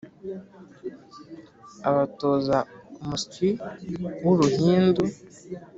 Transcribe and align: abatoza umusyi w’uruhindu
abatoza 1.89 2.57
umusyi 3.01 3.49
w’uruhindu 4.23 5.05